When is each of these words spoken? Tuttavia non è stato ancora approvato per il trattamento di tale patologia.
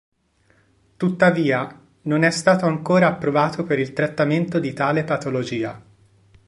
Tuttavia 0.97 1.79
non 2.05 2.23
è 2.23 2.31
stato 2.31 2.65
ancora 2.65 3.05
approvato 3.07 3.61
per 3.63 3.77
il 3.77 3.93
trattamento 3.93 4.57
di 4.57 4.73
tale 4.73 5.03
patologia. 5.03 5.79